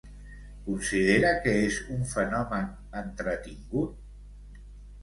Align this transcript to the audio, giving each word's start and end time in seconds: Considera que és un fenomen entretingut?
Considera 0.69 1.33
que 1.43 1.53
és 1.67 1.77
un 1.97 2.01
fenomen 2.15 2.67
entretingut? 3.05 4.61